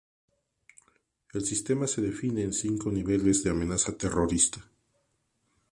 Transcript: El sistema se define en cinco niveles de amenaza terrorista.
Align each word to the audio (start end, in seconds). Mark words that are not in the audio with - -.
El 1.31 1.45
sistema 1.45 1.85
se 1.85 2.01
define 2.01 2.41
en 2.41 2.53
cinco 2.53 2.89
niveles 2.91 3.43
de 3.43 3.51
amenaza 3.51 3.95
terrorista. 3.95 4.65